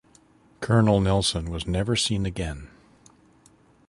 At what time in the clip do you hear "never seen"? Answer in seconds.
1.67-2.25